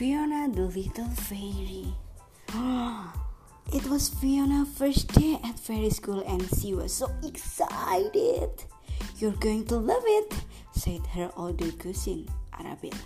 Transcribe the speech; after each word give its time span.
Fiona 0.00 0.48
the 0.48 0.62
Little 0.62 1.10
Fairy. 1.28 1.92
it 3.70 3.84
was 3.90 4.08
Fiona's 4.08 4.66
first 4.78 5.12
day 5.12 5.38
at 5.44 5.58
fairy 5.58 5.90
school 5.90 6.24
and 6.26 6.40
she 6.56 6.72
was 6.72 6.94
so 6.94 7.10
excited. 7.22 8.48
You're 9.18 9.36
going 9.36 9.66
to 9.66 9.76
love 9.76 10.02
it, 10.06 10.32
said 10.72 11.06
her 11.08 11.30
older 11.36 11.70
cousin, 11.72 12.26
Arabella. 12.58 12.96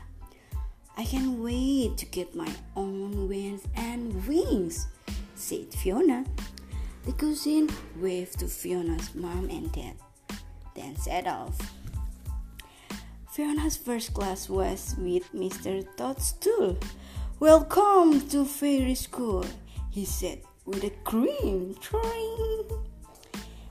I 0.96 1.02
can't 1.02 1.40
wait 1.40 1.96
to 1.96 2.06
get 2.06 2.32
my 2.32 2.52
own 2.76 3.28
wings 3.28 3.66
and 3.74 4.14
wings, 4.28 4.86
said 5.34 5.74
Fiona. 5.74 6.24
The 7.06 7.12
cousin 7.14 7.70
waved 7.96 8.38
to 8.38 8.46
Fiona's 8.46 9.16
mom 9.16 9.50
and 9.50 9.72
dad, 9.72 9.96
then 10.76 10.94
set 10.94 11.26
off. 11.26 11.58
Fiona's 13.34 13.76
first 13.76 14.14
class 14.14 14.48
was 14.48 14.94
with 14.96 15.26
Mr. 15.34 15.84
Toadstool. 15.96 16.78
Welcome 17.40 18.20
to 18.28 18.44
fairy 18.44 18.94
school, 18.94 19.44
he 19.90 20.04
said 20.04 20.42
with 20.64 20.84
a 20.84 20.92
grin. 21.02 21.74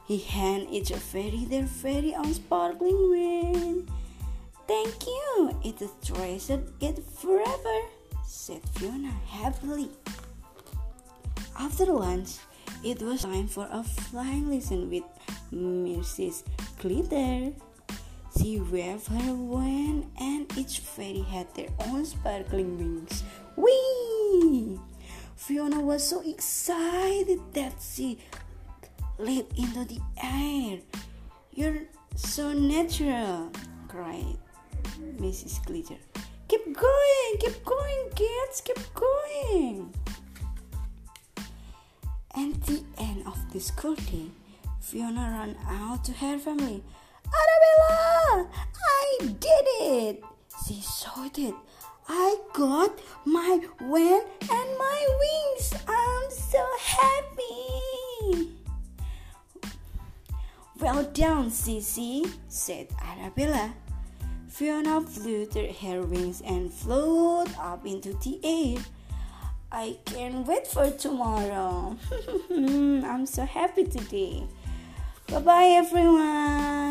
He 0.06 0.18
handed 0.18 0.68
each 0.70 0.92
a 0.92 1.00
fairy 1.00 1.46
their 1.48 1.64
very 1.64 2.14
own 2.14 2.34
sparkling 2.34 3.10
wing. 3.10 3.90
Thank 4.68 5.08
you, 5.08 5.56
it's 5.64 5.82
a 5.82 5.90
treasured 6.04 6.68
it 6.84 7.00
forever, 7.00 7.80
said 8.28 8.60
Fiona 8.76 9.16
happily. 9.28 9.88
After 11.58 11.86
lunch, 11.86 12.36
it 12.84 13.02
was 13.02 13.22
time 13.22 13.48
for 13.48 13.70
a 13.72 13.82
flying 13.82 14.52
lesson 14.52 14.90
with 14.90 15.08
Mrs. 15.54 16.44
Glitter. 16.80 17.54
She 18.38 18.60
waved 18.60 19.08
her 19.08 19.34
wand, 19.34 20.12
and 20.20 20.52
each 20.58 20.80
fairy 20.80 21.22
had 21.22 21.54
their 21.54 21.70
own 21.88 22.06
sparkling 22.06 22.78
wings. 22.78 23.24
Whee! 23.56 24.80
Fiona 25.36 25.80
was 25.80 26.08
so 26.08 26.22
excited 26.22 27.40
that 27.54 27.74
she 27.80 28.18
leaped 29.18 29.58
into 29.58 29.86
the 29.86 30.00
air. 30.24 30.80
You're 31.52 31.84
so 32.16 32.54
natural, 32.54 33.52
cried 33.88 34.38
Mrs. 35.18 35.64
Glitter. 35.66 35.98
Keep 36.48 36.78
going, 36.78 37.38
keep 37.40 37.64
going, 37.64 38.10
kids, 38.16 38.62
keep 38.62 38.80
going. 38.94 39.94
At 42.36 42.62
the 42.64 42.84
end 42.98 43.28
of 43.28 43.38
the 43.54 43.60
school 43.60 43.96
day, 43.96 44.32
Fiona 44.82 45.22
ran 45.22 45.56
out 45.68 46.04
to 46.06 46.12
her 46.14 46.40
family. 46.40 46.84
Shouted. 51.34 51.54
I 52.08 52.38
got 52.54 53.00
my 53.26 53.60
wand 53.82 54.24
and 54.42 54.78
my 54.78 55.08
wings. 55.20 55.74
I'm 55.88 56.30
so 56.30 56.66
happy. 56.80 58.50
Well 60.80 61.04
done, 61.14 61.50
Sissy, 61.50 62.30
said 62.48 62.88
Arabella. 63.02 63.74
Fiona 64.50 65.02
flew 65.02 65.48
her 65.82 66.02
wings 66.02 66.42
and 66.46 66.72
flew 66.72 67.44
up 67.60 67.86
into 67.86 68.14
the 68.14 68.40
air. 68.44 68.84
I 69.72 69.98
can't 70.06 70.46
wait 70.46 70.68
for 70.68 70.92
tomorrow. 70.92 71.98
I'm 72.52 73.26
so 73.26 73.46
happy 73.46 73.86
today. 73.86 74.44
Bye 75.28 75.40
bye, 75.40 75.66
everyone. 75.78 76.83